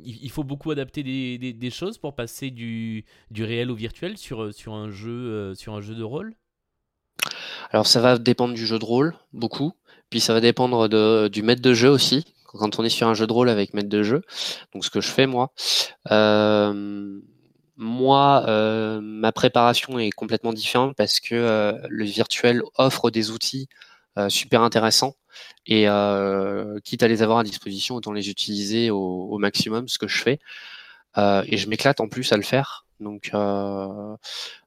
il, 0.03 0.29
faut 0.29 0.43
beaucoup 0.43 0.71
adapter 0.71 1.03
des, 1.03 1.69
choses 1.69 1.97
pour 1.97 2.15
passer 2.15 2.51
du, 2.51 3.05
du 3.29 3.43
réel 3.43 3.71
au 3.71 3.75
virtuel 3.75 4.17
sur, 4.17 4.53
sur, 4.53 4.73
un, 4.73 4.89
jeu, 4.89 5.11
euh, 5.11 5.55
sur 5.55 5.73
un 5.73 5.81
jeu 5.81 5.95
de 5.95 6.03
rôle? 6.03 6.33
Alors 7.71 7.87
ça 7.87 8.01
va 8.01 8.17
dépendre 8.17 8.53
du 8.53 8.65
jeu 8.65 8.79
de 8.79 8.85
rôle, 8.85 9.15
beaucoup. 9.33 9.73
Puis 10.09 10.19
ça 10.19 10.33
va 10.33 10.41
dépendre 10.41 10.89
de, 10.89 11.29
du 11.29 11.41
maître 11.41 11.61
de 11.61 11.73
jeu 11.73 11.89
aussi. 11.89 12.25
Quand 12.57 12.79
on 12.79 12.83
est 12.83 12.89
sur 12.89 13.07
un 13.07 13.13
jeu 13.13 13.27
de 13.27 13.33
rôle 13.33 13.49
avec 13.49 13.73
maître 13.73 13.89
de 13.89 14.03
jeu, 14.03 14.21
donc 14.73 14.85
ce 14.85 14.89
que 14.89 15.01
je 15.01 15.09
fais 15.09 15.27
moi, 15.27 15.51
euh, 16.11 17.19
moi, 17.77 18.45
euh, 18.47 18.99
ma 19.01 19.31
préparation 19.31 19.97
est 19.97 20.11
complètement 20.11 20.53
différente 20.53 20.95
parce 20.95 21.19
que 21.19 21.35
euh, 21.35 21.73
le 21.89 22.05
virtuel 22.05 22.61
offre 22.77 23.09
des 23.09 23.31
outils 23.31 23.67
super 24.27 24.61
intéressants 24.61 25.15
et 25.65 25.87
quitte 26.83 27.03
à 27.03 27.07
les 27.07 27.23
avoir 27.23 27.39
à 27.39 27.43
disposition, 27.43 27.95
autant 27.95 28.11
les 28.11 28.29
utiliser 28.29 28.91
au, 28.91 28.97
au 28.97 29.37
maximum, 29.37 29.87
ce 29.87 29.97
que 29.97 30.07
je 30.07 30.21
fais. 30.21 30.39
et 31.17 31.57
je 31.57 31.69
m'éclate 31.69 32.01
en 32.01 32.09
plus 32.09 32.31
à 32.33 32.35
le 32.35 32.43
faire. 32.43 32.85
Donc, 32.99 33.31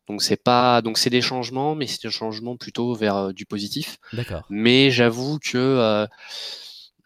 donc 0.08 0.22
c'est 0.22 0.42
pas, 0.42 0.80
donc 0.80 0.96
c'est 0.96 1.10
des 1.10 1.20
changements, 1.20 1.74
mais 1.74 1.86
c'est 1.86 2.02
des 2.04 2.10
changements 2.10 2.56
plutôt 2.56 2.94
vers 2.94 3.34
du 3.34 3.44
positif. 3.44 3.98
D'accord. 4.14 4.44
Mais 4.48 4.90
j'avoue 4.90 5.38
que 5.38 6.06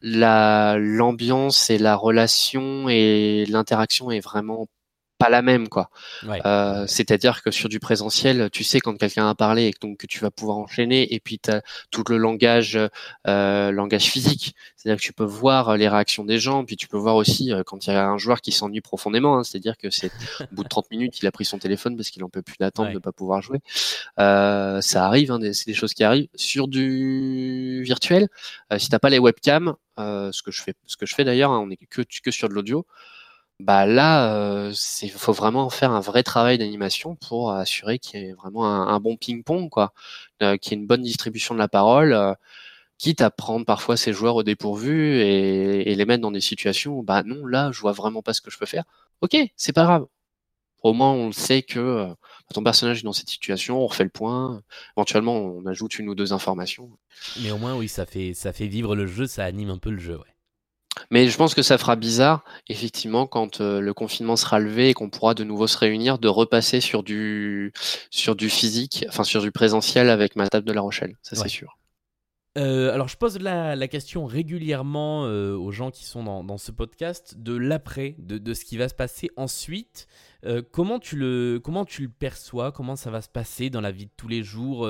la 0.03 0.77
l'ambiance 0.79 1.71
et 1.71 1.79
la 1.79 1.97
relation 1.97 2.89
et 2.89 3.47
l'interaction 3.49 4.11
est 4.11 4.21
vraiment 4.21 4.67
pas 5.19 5.29
la 5.29 5.43
même 5.43 5.69
quoi. 5.69 5.91
Euh, 6.25 6.87
c'est-à-dire 6.87 7.43
que 7.43 7.51
sur 7.51 7.69
du 7.69 7.81
présentiel, 7.81 8.49
tu 8.51 8.63
sais 8.63 8.79
quand 8.79 8.97
quelqu'un 8.97 9.29
a 9.29 9.35
parlé 9.35 9.67
et 9.67 9.73
que, 9.73 9.81
donc 9.81 9.99
que 9.99 10.07
tu 10.07 10.21
vas 10.21 10.31
pouvoir 10.31 10.59
enchaîner 10.59 11.13
et 11.13 11.19
puis 11.19 11.41
tu 11.41 11.51
as 11.51 11.63
tout 11.91 12.05
le 12.09 12.17
langage 12.17 12.79
euh, 13.27 13.73
langage 13.73 14.05
physique, 14.05 14.55
c'est-à-dire 14.77 15.01
que 15.01 15.05
tu 15.05 15.13
peux 15.13 15.25
voir 15.25 15.77
les 15.77 15.89
réactions 15.89 16.25
des 16.25 16.39
gens, 16.39 16.65
puis 16.65 16.77
tu 16.77 16.87
peux 16.87 16.97
voir 16.97 17.17
aussi 17.17 17.53
euh, 17.53 17.65
quand 17.65 17.87
il 17.87 17.91
y 17.91 17.93
a 17.93 18.07
un 18.07 18.17
joueur 18.17 18.41
qui 18.41 18.53
s'ennuie 18.53 18.81
profondément, 18.81 19.39
hein, 19.39 19.45
c'est-à-dire 19.45 19.77
que 19.77 19.91
c'est 19.91 20.13
au 20.41 20.55
bout 20.55 20.63
de 20.63 20.69
30 20.69 20.91
minutes, 20.93 21.19
il 21.21 21.27
a 21.27 21.33
pris 21.33 21.45
son 21.45 21.59
téléphone 21.59 21.97
parce 21.97 22.11
qu'il 22.11 22.23
en 22.23 22.29
peut 22.29 22.43
plus 22.43 22.57
d'attendre 22.59 22.91
de 22.91 22.99
de 22.99 23.01
pas 23.01 23.13
pouvoir 23.13 23.43
jouer. 23.43 23.61
Euh, 24.19 24.81
ça 24.81 25.07
arrive, 25.07 25.31
hein, 25.31 25.39
c'est 25.53 25.67
des 25.67 25.75
choses 25.75 25.95
qui 25.95 26.03
arrivent 26.03 26.29
sur 26.35 26.67
du 26.67 27.83
virtuel. 27.85 28.29
si 28.77 28.89
t'as 28.89 28.99
pas 28.99 29.11
les 29.11 29.19
webcams, 29.19 29.75
ce 29.99 30.43
que 30.43 30.51
je 30.51 30.63
fais, 30.63 30.75
ce 30.87 30.97
que 30.97 31.07
je 31.07 31.15
fais 31.15 31.25
d'ailleurs, 31.25 31.53
hein, 31.53 31.61
on 31.65 31.71
est 31.71 31.77
que 31.77 32.03
que 32.03 32.31
sur 32.31 32.49
de 32.49 32.55
l'audio 32.55 32.87
bah 33.61 33.87
là, 33.87 34.71
il 35.03 35.11
faut 35.11 35.33
vraiment 35.33 35.69
faire 35.71 35.91
un 35.93 36.01
vrai 36.01 36.23
travail 36.23 36.59
d'animation 36.59 37.17
pour 37.17 37.53
assurer 37.53 37.99
qu'il 37.99 38.21
y 38.21 38.25
ait 38.27 38.33
vraiment 38.33 38.67
un, 38.67 39.01
bon 39.01 39.17
ping-pong, 39.17 39.69
quoi, 39.69 39.93
qu'il 40.41 40.73
y 40.73 40.75
ait 40.75 40.79
une 40.79 40.87
bonne 40.87 41.03
distribution 41.03 41.55
de 41.55 41.59
la 41.59 41.69
parole, 41.69 42.37
quitte 42.99 43.21
à 43.21 43.31
prendre 43.31 43.65
parfois 43.67 43.97
ces 43.97 44.13
joueurs 44.13 44.37
au 44.37 44.43
dépourvu 44.43 45.21
et, 45.21 45.95
les 45.95 46.05
mettre 46.05 46.23
dans 46.23 46.31
des 46.33 46.41
situations 46.41 46.99
où, 46.99 47.03
bah 47.03 47.23
non, 47.25 47.47
là, 47.47 47.71
je 47.73 47.81
vois 47.81 47.93
vraiment 47.93 48.23
pas 48.23 48.35
ce 48.35 48.41
que 48.41 48.51
je 48.51 48.59
peux 48.59 48.67
faire. 48.67 48.85
Ok, 49.23 49.37
c'est 49.57 49.73
pas 49.73 49.85
grave. 49.85 50.07
Au 50.83 50.93
moins, 50.93 51.13
on 51.13 51.33
sait 51.33 51.63
que 51.63 52.09
ton 52.55 52.63
personnage 52.63 53.01
est 53.01 53.05
dans 53.05 53.13
cette 53.13 53.29
situation, 53.29 53.83
on 53.83 53.87
refait 53.87 54.05
le 54.05 54.11
point, 54.11 54.63
éventuellement, 54.97 55.37
on 55.37 55.67
ajoute 55.67 55.99
une 55.99 56.09
ou 56.09 56.15
deux 56.15 56.33
informations. 56.33 56.91
Mais 57.43 57.51
au 57.51 57.59
moins, 57.59 57.75
oui, 57.75 57.89
ça 57.89 58.07
fait, 58.07 58.35
ça 58.35 58.53
fait 58.53 58.69
vivre 58.69 58.95
le 58.95 59.07
jeu, 59.07 59.27
ça 59.27 59.45
anime 59.45 59.71
un 59.71 59.79
peu 59.79 59.91
le 59.91 59.99
jeu, 59.99 60.17
ouais. 60.17 60.38
Mais 61.11 61.29
je 61.29 61.37
pense 61.37 61.55
que 61.55 61.63
ça 61.63 61.79
fera 61.79 61.97
bizarre, 61.97 62.45
effectivement, 62.69 63.27
quand 63.27 63.61
euh, 63.61 63.81
le 63.81 63.95
confinement 63.95 64.37
sera 64.37 64.59
levé 64.59 64.91
et 64.91 64.95
qu'on 64.95 65.11
pourra 65.11 65.35
de 65.35 65.45
nouveau 65.45 65.67
se 65.67 65.79
réunir, 65.79 66.19
de 66.19 66.29
repasser 66.29 66.81
sur 66.81 67.03
du, 67.03 67.73
sur 68.11 68.37
du 68.37 68.51
physique, 68.51 69.05
enfin 69.09 69.25
sur 69.25 69.43
du 69.43 69.53
présentiel 69.53 70.11
avec 70.11 70.37
ma 70.37 70.49
table 70.49 70.67
de 70.67 70.73
La 70.73 70.81
Rochelle, 70.81 71.17
ça 71.23 71.37
c'est 71.37 71.49
sûr. 71.49 71.78
Euh, 72.59 72.93
alors 72.93 73.09
je 73.09 73.17
pose 73.17 73.39
la, 73.39 73.89
question 73.89 74.27
régulièrement 74.27 75.25
euh, 75.25 75.55
aux 75.55 75.71
gens 75.71 75.91
qui 75.91 76.05
sont 76.05 76.25
dans, 76.43 76.59
ce 76.59 76.73
podcast 76.73 77.39
de 77.39 77.57
l'après, 77.57 78.17
de, 78.19 78.53
ce 78.53 78.65
qui 78.65 78.77
va 78.77 78.89
se 78.89 78.95
passer 78.95 79.31
ensuite. 79.37 80.07
comment, 80.73 80.99
tu 80.99 81.17
le, 81.17 81.61
comment 81.63 81.85
tu 81.85 82.03
le 82.03 82.09
perçois? 82.09 82.73
Comment 82.73 82.97
ça 82.97 83.11
va 83.11 83.23
se 83.23 83.29
passer 83.29 83.71
dans 83.71 83.81
la 83.81 83.93
vie 83.93 84.07
de 84.07 84.13
tous 84.17 84.29
les 84.29 84.43
jours? 84.43 84.87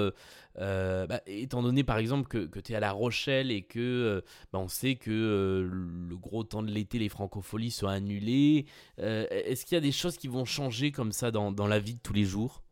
Euh, 0.61 1.07
bah, 1.07 1.21
étant 1.27 1.63
donné 1.63 1.85
par 1.85 1.99
exemple 1.99 2.27
que, 2.27 2.59
tu 2.59 2.73
es 2.73 2.75
à 2.75 2.81
La 2.81 2.91
Rochelle 2.91 3.53
et 3.53 3.63
que 3.63 3.79
euh, 3.79 4.21
bah, 4.53 4.59
on 4.59 4.67
sait 4.69 4.97
que 4.97 5.11
euh, 5.11 5.69
le 5.71 6.17
gros 6.17 6.43
temps 6.43 6.63
de 6.63 6.71
l'été, 6.71 6.99
les 6.99 7.09
francopholies 7.09 7.71
sont 7.71 7.87
annulées, 7.87 8.67
est-ce 8.99 9.65
qu'il 9.65 9.77
y 9.77 9.79
a 9.79 9.81
des 9.81 9.93
choses 9.93 10.17
qui 10.17 10.29
vont 10.29 10.45
changer 10.45 10.91
comme 10.91 11.13
ça 11.13 11.31
dans, 11.31 11.67
la 11.67 11.79
vie 11.79 11.95
de 11.95 12.01
tous 12.01 12.13
les 12.13 12.25
jours? 12.25 12.63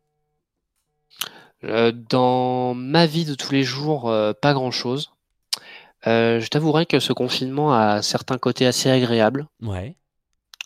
Dans 1.62 2.74
ma 2.74 3.06
vie 3.06 3.24
de 3.24 3.34
tous 3.34 3.52
les 3.52 3.64
jours, 3.64 4.12
pas 4.40 4.52
grand-chose. 4.52 5.12
je 6.04 6.46
t'avouerai 6.48 6.86
que 6.86 7.00
ce 7.00 7.12
confinement 7.12 7.72
a 7.72 8.02
certains 8.02 8.38
côtés 8.38 8.66
assez 8.66 8.90
agréables. 8.90 9.46
Ouais. 9.62 9.96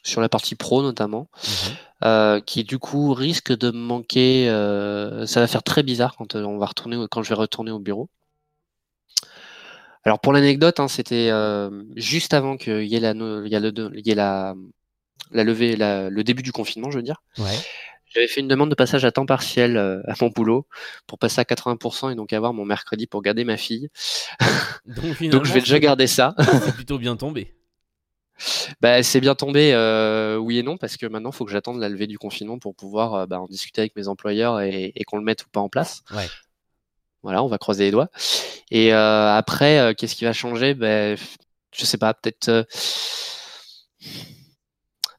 Sur 0.02 0.20
la 0.20 0.28
partie 0.28 0.54
pro 0.54 0.82
notamment. 0.82 1.28
Mmh 1.44 1.70
euh, 2.02 2.40
qui 2.40 2.64
du 2.64 2.78
coup 2.78 3.12
risque 3.12 3.54
de 3.54 3.70
me 3.70 3.78
manquer. 3.78 4.48
Euh, 4.48 5.26
ça 5.26 5.40
va 5.40 5.46
faire 5.46 5.62
très 5.62 5.82
bizarre 5.82 6.16
quand 6.16 6.34
euh, 6.34 6.44
on 6.44 6.56
va 6.56 6.64
retourner, 6.64 6.96
quand 7.10 7.22
je 7.22 7.28
vais 7.28 7.34
retourner 7.34 7.70
au 7.70 7.78
bureau. 7.78 8.08
Alors 10.04 10.18
pour 10.18 10.32
l'anecdote, 10.32 10.80
hein, 10.80 10.88
c'était 10.88 11.30
juste 11.94 12.32
avant 12.32 12.56
qu'il 12.56 12.84
y 12.84 12.96
ait 12.96 13.00
la, 13.00 13.10
il 13.10 13.48
y 13.48 13.54
a 13.54 13.60
le, 13.60 13.90
y 13.94 14.10
ait 14.10 14.14
la, 14.14 14.54
la 15.30 15.44
levée, 15.44 15.76
le 15.76 16.22
début 16.22 16.42
du 16.42 16.52
confinement, 16.52 16.90
je 16.90 16.96
veux 16.96 17.02
dire. 17.02 17.20
Ouais. 17.36 17.58
J'avais 18.10 18.28
fait 18.28 18.40
une 18.40 18.48
demande 18.48 18.70
de 18.70 18.74
passage 18.74 19.04
à 19.04 19.12
temps 19.12 19.26
partiel 19.26 19.76
à 19.76 20.14
mon 20.20 20.28
boulot 20.28 20.66
pour 21.06 21.18
passer 21.18 21.40
à 21.40 21.44
80% 21.44 22.12
et 22.12 22.14
donc 22.16 22.32
avoir 22.32 22.52
mon 22.52 22.64
mercredi 22.64 23.06
pour 23.06 23.22
garder 23.22 23.44
ma 23.44 23.56
fille. 23.56 23.88
Donc, 24.86 25.22
donc 25.30 25.44
je 25.44 25.52
vais 25.52 25.60
déjà 25.60 25.78
garder 25.78 26.06
ça. 26.06 26.34
C'est 26.64 26.74
plutôt 26.74 26.98
bien 26.98 27.16
tombé. 27.16 27.54
Bah, 28.80 29.02
c'est 29.02 29.20
bien 29.20 29.34
tombé, 29.34 29.72
euh, 29.74 30.36
oui 30.36 30.58
et 30.58 30.62
non, 30.62 30.76
parce 30.76 30.96
que 30.96 31.06
maintenant, 31.06 31.30
il 31.30 31.36
faut 31.36 31.44
que 31.44 31.52
j'attende 31.52 31.78
la 31.78 31.88
levée 31.88 32.06
du 32.06 32.18
confinement 32.18 32.58
pour 32.58 32.74
pouvoir 32.74 33.14
euh, 33.14 33.26
bah, 33.26 33.40
en 33.40 33.46
discuter 33.46 33.82
avec 33.82 33.94
mes 33.96 34.08
employeurs 34.08 34.60
et, 34.60 34.92
qu'on 35.06 35.18
le 35.18 35.24
mette 35.24 35.44
ou 35.44 35.48
pas 35.50 35.60
en 35.60 35.68
place. 35.68 36.02
Voilà, 37.22 37.42
on 37.42 37.48
va 37.48 37.58
croiser 37.58 37.84
les 37.84 37.90
doigts. 37.90 38.08
Et 38.70 38.94
euh, 38.94 39.34
après, 39.34 39.94
qu'est-ce 39.96 40.14
qui 40.14 40.24
va 40.24 40.32
changer? 40.32 40.74
Ben, 40.74 41.18
Je 41.72 41.84
sais 41.84 41.98
pas, 41.98 42.14
peut-être 42.14 42.66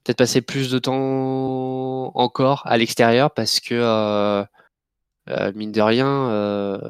peut-être 0.04 0.18
passer 0.18 0.42
plus 0.42 0.72
de 0.72 0.80
temps 0.80 2.12
encore 2.16 2.64
à 2.66 2.78
l'extérieur 2.78 3.32
parce 3.32 3.60
que, 3.60 4.46
mine 5.56 5.72
de 5.72 5.82
rien, 5.82 6.82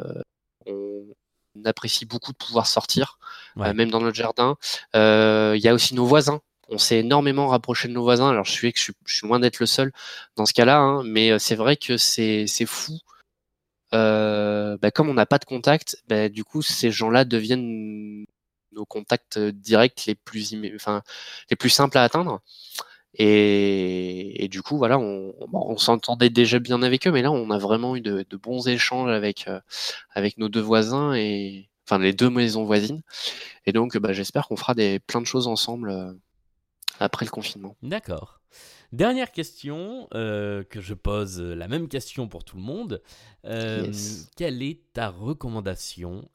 on, 0.65 1.05
apprécie 1.65 2.05
beaucoup 2.05 2.31
de 2.31 2.37
pouvoir 2.37 2.65
sortir. 2.65 3.19
Euh, 3.57 3.73
même 3.73 3.91
dans 3.91 3.99
notre 3.99 4.15
jardin. 4.15 4.55
Euh, 4.95 5.53
il 5.55 5.61
y 5.61 5.67
a 5.67 5.73
aussi 5.73 5.95
nos 5.95 6.05
voisins 6.05 6.41
on 6.73 6.77
s'est 6.77 6.99
énormément 6.99 7.47
rapproché 7.47 7.89
de 7.89 7.93
nos 7.93 8.03
voisins. 8.03 8.29
Alors 8.29 8.45
je 8.45 8.51
suis, 8.53 8.71
je 8.73 8.93
suis, 9.05 9.27
loin 9.27 9.41
d'être 9.41 9.59
le 9.59 9.65
seul 9.65 9.91
dans 10.37 10.45
ce 10.45 10.53
cas-là, 10.53 10.77
hein, 10.77 11.03
mais 11.03 11.29
euh, 11.31 11.37
c'est 11.37 11.55
vrai 11.55 11.75
que 11.75 11.97
c'est 11.97 12.47
fou. 12.65 12.97
Bah, 13.91 14.89
comme 14.95 15.09
on 15.09 15.13
n'a 15.13 15.25
pas 15.25 15.37
de 15.37 15.43
contact, 15.43 16.01
bah, 16.07 16.29
du 16.29 16.45
coup 16.45 16.61
ces 16.61 16.89
gens-là 16.89 17.25
deviennent 17.25 18.25
nos 18.71 18.85
contacts 18.85 19.37
directs 19.37 20.05
les 20.07 20.15
plus, 20.15 20.55
enfin, 20.75 21.01
les 21.49 21.57
plus 21.57 21.69
simples 21.69 21.97
à 21.97 22.03
atteindre. 22.03 22.39
Et, 23.15 24.47
du 24.49 24.61
coup, 24.61 24.77
voilà, 24.77 24.97
on, 24.99 25.77
s'entendait 25.77 26.29
déjà 26.29 26.59
bien 26.59 26.81
avec 26.81 27.07
eux, 27.07 27.11
mais 27.11 27.21
là, 27.21 27.31
on 27.31 27.49
a 27.49 27.57
vraiment 27.57 27.95
eu 27.95 28.01
de, 28.01 28.25
bons 28.37 28.67
échanges 28.67 29.11
avec, 29.11 29.49
avec 30.13 30.37
nos 30.37 30.49
deux 30.49 30.61
voisins 30.61 31.13
et, 31.13 31.69
enfin 31.91 32.01
les 32.01 32.13
deux 32.13 32.29
maisons 32.29 32.63
voisines. 32.63 33.01
Et 33.65 33.73
donc, 33.73 33.97
bah, 33.97 34.13
j'espère 34.13 34.47
qu'on 34.47 34.55
fera 34.55 34.73
des, 34.73 34.99
plein 34.99 35.21
de 35.21 35.25
choses 35.25 35.47
ensemble 35.47 35.89
euh, 35.89 36.13
après 36.99 37.25
le 37.25 37.31
confinement. 37.31 37.75
D'accord. 37.81 38.40
Dernière 38.91 39.31
question 39.31 40.07
euh, 40.13 40.63
que 40.63 40.81
je 40.81 40.93
pose, 40.93 41.39
euh, 41.39 41.55
la 41.55 41.67
même 41.69 41.87
question 41.87 42.27
pour 42.27 42.43
tout 42.43 42.57
le 42.57 42.63
monde. 42.63 43.01
Quelle 43.43 44.61
est 44.61 44.81
ta 44.93 45.09
recommandation 45.09 46.29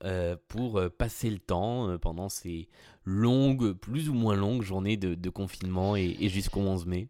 pour 0.48 0.80
passer 0.98 1.30
le 1.30 1.38
temps 1.38 1.96
pendant 1.98 2.28
ces 2.28 2.68
longues, 3.04 3.72
plus 3.72 4.08
ou 4.08 4.14
moins 4.14 4.34
longues 4.34 4.62
journées 4.62 4.96
de, 4.96 5.30
confinement 5.30 5.96
et, 5.96 6.16
et 6.18 6.28
jusqu'au 6.28 6.60
11 6.60 6.86
mai? 6.86 7.08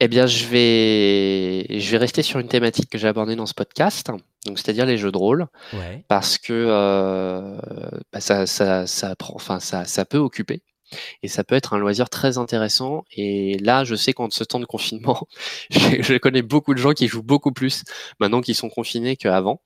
Eh 0.00 0.06
bien, 0.06 0.26
je 0.26 0.46
vais, 0.46 1.80
je 1.80 1.90
vais 1.90 1.96
rester 1.96 2.22
sur 2.22 2.38
une 2.38 2.46
thématique 2.46 2.88
que 2.88 2.98
j'ai 2.98 3.08
abordée 3.08 3.34
dans 3.34 3.46
ce 3.46 3.54
podcast, 3.54 4.08
donc 4.46 4.58
c'est-à-dire 4.58 4.86
les 4.86 4.96
jeux 4.96 5.10
de 5.10 5.18
rôle, 5.18 5.48
parce 6.06 6.38
que 6.38 6.52
euh, 6.52 7.58
bah, 8.12 8.20
ça, 8.20 8.46
ça, 8.46 8.86
ça, 8.86 9.16
prend, 9.16 9.34
enfin, 9.34 9.58
ça, 9.58 9.84
ça 9.86 10.04
peut 10.04 10.18
occuper 10.18 10.62
et 11.22 11.28
ça 11.28 11.44
peut 11.44 11.54
être 11.54 11.74
un 11.74 11.78
loisir 11.78 12.08
très 12.10 12.38
intéressant. 12.38 13.04
Et 13.12 13.58
là, 13.58 13.84
je 13.84 13.94
sais 13.94 14.12
qu'en 14.12 14.30
ce 14.30 14.44
temps 14.44 14.60
de 14.60 14.64
confinement, 14.64 15.26
je, 15.70 16.18
connais 16.18 16.42
beaucoup 16.42 16.74
de 16.74 16.78
gens 16.78 16.92
qui 16.92 17.08
jouent 17.08 17.22
beaucoup 17.22 17.52
plus 17.52 17.84
maintenant 18.20 18.40
qu'ils 18.40 18.54
sont 18.54 18.68
confinés 18.68 19.16
qu'avant. 19.16 19.60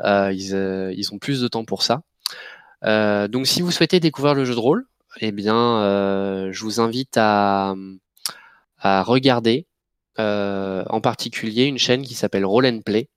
Euh, 0.00 0.32
ils, 0.32 0.54
euh, 0.54 0.92
ils 0.96 1.12
ont 1.12 1.18
plus 1.18 1.40
de 1.40 1.48
temps 1.48 1.64
pour 1.64 1.82
ça. 1.82 2.02
Euh, 2.84 3.28
donc, 3.28 3.46
si 3.46 3.62
vous 3.62 3.70
souhaitez 3.70 4.00
découvrir 4.00 4.34
le 4.34 4.44
jeu 4.44 4.54
de 4.54 4.60
rôle, 4.60 4.86
eh 5.20 5.32
bien, 5.32 5.80
je 6.52 6.60
vous 6.62 6.80
invite 6.80 7.16
à, 7.16 7.74
regarder 8.82 9.66
en 10.18 11.00
particulier 11.00 11.64
une 11.64 11.78
chaîne 11.78 12.02
qui 12.02 12.14
s'appelle 12.14 12.44
Roll 12.44 12.82
Play, 12.84 13.08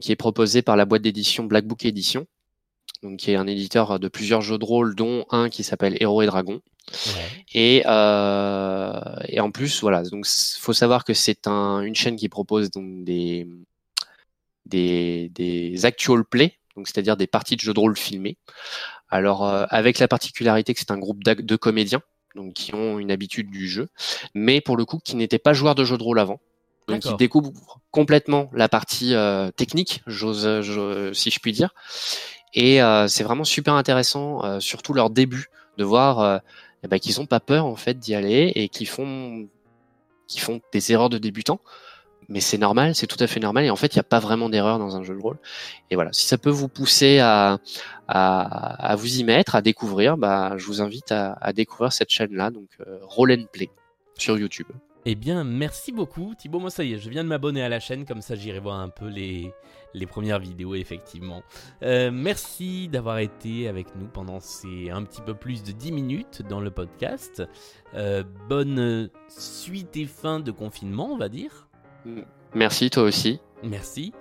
qui 0.00 0.12
est 0.12 0.16
proposée 0.16 0.62
par 0.62 0.76
la 0.76 0.84
boîte 0.84 1.02
d'édition 1.02 1.44
Black 1.44 1.66
Book 1.66 1.84
Edition, 1.86 2.26
donc 3.02 3.18
qui 3.18 3.30
est 3.30 3.36
un 3.36 3.46
éditeur 3.46 3.98
de 3.98 4.08
plusieurs 4.08 4.40
jeux 4.40 4.58
de 4.58 4.64
rôle, 4.64 4.94
dont 4.94 5.24
un 5.30 5.48
qui 5.48 5.62
s'appelle 5.62 5.96
Héros 6.00 6.22
et 6.22 6.26
Dragons. 6.26 6.60
Et, 7.52 7.82
euh, 7.86 9.00
et 9.28 9.40
en 9.40 9.50
plus, 9.50 9.82
voilà, 9.82 10.02
donc 10.02 10.26
faut 10.26 10.72
savoir 10.72 11.04
que 11.04 11.12
c'est 11.12 11.46
un, 11.46 11.80
une 11.82 11.94
chaîne 11.94 12.16
qui 12.16 12.28
propose 12.30 12.70
donc 12.70 13.04
des, 13.04 13.46
des, 14.64 15.30
des 15.34 15.84
actual 15.84 16.24
play, 16.24 16.58
donc 16.76 16.88
c'est-à-dire 16.88 17.16
des 17.16 17.26
parties 17.26 17.56
de 17.56 17.60
jeux 17.60 17.74
de 17.74 17.80
rôle 17.80 17.96
filmées. 17.96 18.38
Alors 19.10 19.46
avec 19.46 19.98
la 19.98 20.08
particularité 20.08 20.72
que 20.72 20.80
c'est 20.80 20.90
un 20.90 20.98
groupe 20.98 21.22
de 21.24 21.56
comédiens, 21.56 22.02
donc 22.34 22.54
qui 22.54 22.74
ont 22.74 22.98
une 22.98 23.10
habitude 23.10 23.50
du 23.50 23.68
jeu, 23.68 23.88
mais 24.34 24.60
pour 24.60 24.76
le 24.76 24.84
coup 24.84 24.98
qui 24.98 25.14
n'étaient 25.16 25.38
pas 25.38 25.52
joueurs 25.52 25.74
de 25.74 25.84
jeux 25.84 25.98
de 25.98 26.02
rôle 26.02 26.18
avant. 26.18 26.40
Donc 26.88 27.04
ils 27.04 27.16
découvrent 27.16 27.52
complètement 27.90 28.50
la 28.54 28.68
partie 28.70 29.14
technique, 29.56 30.02
j'ose, 30.06 31.12
si 31.12 31.30
je 31.30 31.38
puis 31.40 31.52
dire. 31.52 31.74
Et 32.54 32.80
c'est 33.08 33.24
vraiment 33.24 33.44
super 33.44 33.74
intéressant, 33.74 34.60
surtout 34.60 34.94
leur 34.94 35.10
début, 35.10 35.50
de 35.76 35.84
voir 35.84 36.40
eh 36.82 36.88
ben, 36.88 36.98
qu'ils 36.98 37.20
n'ont 37.20 37.26
pas 37.26 37.40
peur 37.40 37.66
en 37.66 37.76
fait 37.76 37.98
d'y 37.98 38.14
aller 38.14 38.52
et 38.54 38.68
qu'ils 38.68 38.88
font, 38.88 39.48
font 40.36 40.60
des 40.72 40.92
erreurs 40.92 41.10
de 41.10 41.18
débutants 41.18 41.60
mais 42.28 42.40
c'est 42.40 42.58
normal, 42.58 42.94
c'est 42.94 43.06
tout 43.06 43.16
à 43.20 43.26
fait 43.26 43.40
normal. 43.40 43.64
Et 43.64 43.70
en 43.70 43.76
fait, 43.76 43.94
il 43.94 43.96
n'y 43.96 44.00
a 44.00 44.04
pas 44.04 44.18
vraiment 44.18 44.48
d'erreur 44.50 44.78
dans 44.78 44.96
un 44.96 45.02
jeu 45.02 45.14
de 45.14 45.20
rôle. 45.20 45.38
Et 45.90 45.94
voilà, 45.94 46.12
si 46.12 46.26
ça 46.26 46.36
peut 46.36 46.50
vous 46.50 46.68
pousser 46.68 47.18
à, 47.20 47.58
à, 48.06 48.96
vous 48.96 49.18
y 49.18 49.24
mettre, 49.24 49.54
à 49.54 49.62
découvrir, 49.62 50.18
bah, 50.18 50.52
je 50.58 50.66
vous 50.66 50.82
invite 50.82 51.10
à, 51.10 51.52
découvrir 51.54 51.92
cette 51.92 52.10
chaîne-là, 52.10 52.50
donc 52.50 52.68
euh, 52.80 52.98
Roll 53.02 53.46
Play 53.50 53.70
sur 54.18 54.38
YouTube. 54.38 54.66
Eh 55.06 55.14
bien, 55.14 55.42
merci 55.42 55.90
beaucoup 55.90 56.34
Thibaut. 56.36 56.58
Moi, 56.58 56.70
ça 56.70 56.84
y 56.84 56.92
est, 56.92 56.98
je 56.98 57.08
viens 57.08 57.24
de 57.24 57.28
m'abonner 57.28 57.62
à 57.62 57.70
la 57.70 57.80
chaîne, 57.80 58.04
comme 58.04 58.20
ça 58.20 58.34
j'irai 58.34 58.58
voir 58.60 58.78
un 58.78 58.90
peu 58.90 59.06
les, 59.06 59.50
les 59.94 60.06
premières 60.06 60.38
vidéos, 60.38 60.74
effectivement. 60.74 61.42
Euh, 61.82 62.10
merci 62.12 62.88
d'avoir 62.88 63.18
été 63.18 63.68
avec 63.68 63.94
nous 63.96 64.06
pendant 64.06 64.40
ces 64.40 64.90
un 64.90 65.02
petit 65.02 65.22
peu 65.22 65.34
plus 65.34 65.62
de 65.62 65.72
10 65.72 65.92
minutes 65.92 66.42
dans 66.48 66.60
le 66.60 66.70
podcast. 66.70 67.42
Euh, 67.94 68.22
bonne 68.48 69.10
suite 69.28 69.96
et 69.96 70.06
fin 70.06 70.40
de 70.40 70.50
confinement, 70.50 71.10
on 71.12 71.16
va 71.16 71.28
dire. 71.28 71.68
Merci, 72.54 72.90
toi 72.90 73.02
aussi. 73.04 73.40
Merci. 73.62 74.12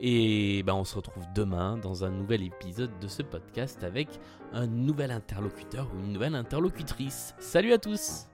Et 0.00 0.62
ben, 0.64 0.74
on 0.74 0.84
se 0.84 0.96
retrouve 0.96 1.24
demain 1.34 1.78
dans 1.78 2.04
un 2.04 2.10
nouvel 2.10 2.42
épisode 2.42 2.90
de 3.00 3.08
ce 3.08 3.22
podcast 3.22 3.82
avec 3.84 4.08
un 4.52 4.66
nouvel 4.66 5.10
interlocuteur 5.10 5.88
ou 5.94 6.00
une 6.00 6.12
nouvelle 6.12 6.34
interlocutrice. 6.34 7.34
Salut 7.38 7.72
à 7.72 7.78
tous 7.78 8.26